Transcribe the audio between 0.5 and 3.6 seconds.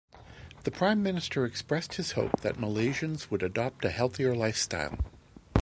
The Prime Minister expressed his hope that Malaysians would